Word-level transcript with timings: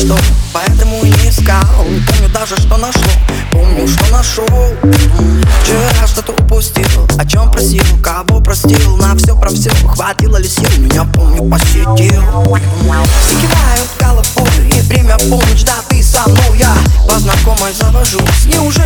что, 0.00 0.18
поэтому 0.52 1.04
и 1.04 1.10
не 1.10 1.28
искал. 1.28 1.84
Не 1.86 2.00
помню 2.00 2.28
даже, 2.32 2.56
что 2.56 2.76
нашло, 2.76 3.10
помню, 3.52 3.86
что 3.86 4.10
нашел. 4.10 4.46
Вчера 5.62 6.06
что-то 6.06 6.32
упустил, 6.32 7.06
о 7.18 7.26
чем 7.26 7.50
просил, 7.50 7.84
кого 8.02 8.40
простил. 8.40 8.96
На 8.96 9.14
все 9.16 9.36
про 9.36 9.50
все, 9.50 9.70
хватило 9.86 10.38
ли 10.38 10.48
сил, 10.48 10.68
меня 10.78 11.04
помню 11.04 11.48
посетил. 11.50 11.94
Все 13.20 13.36
кивают 13.40 13.90
головой, 13.98 14.68
и 14.74 14.80
время 14.82 15.18
полночь, 15.18 15.64
да 15.64 15.76
ты 15.88 16.02
со 16.02 16.28
мной. 16.28 16.58
Я 16.58 16.74
по 17.06 17.18
знакомой 17.18 17.72
завожусь, 17.74 18.46
неужели 18.46 18.79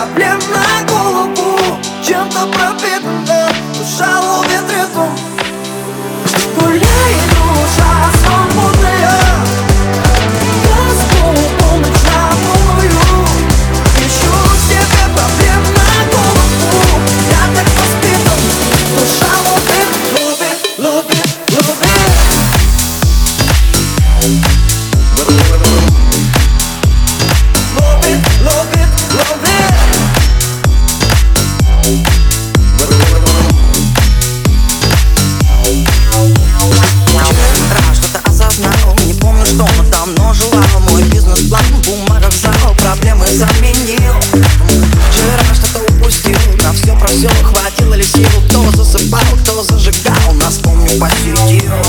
заменил 0.00 0.79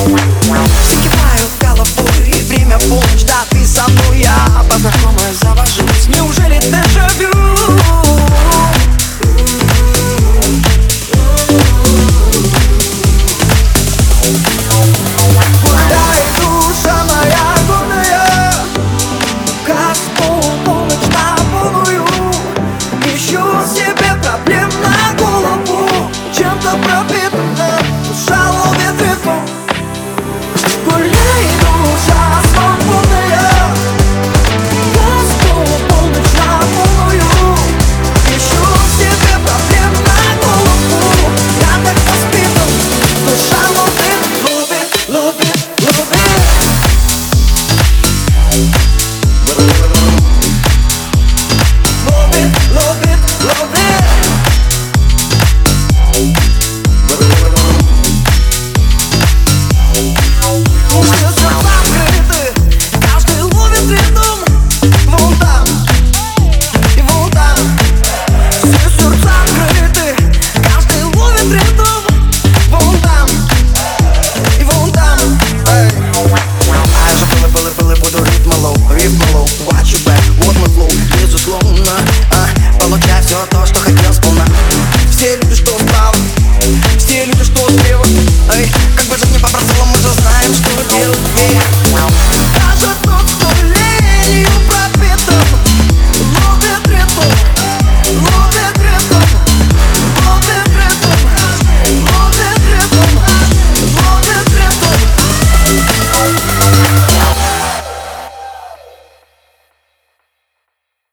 кивают 0.05 1.51
головой, 1.61 2.45
время 2.49 2.79
полночь 2.79 3.25
Да 3.25 3.45
ты 3.51 3.65
со 3.65 3.89
мной, 3.89 4.21
я 4.21 4.65